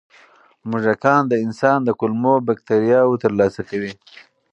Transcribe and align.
موږکان 0.69 1.21
د 1.27 1.33
انسان 1.45 1.79
د 1.83 1.89
کولمو 1.99 2.35
بکتریاوو 2.47 3.21
ترلاسه 3.23 3.61
کوي. 3.69 3.93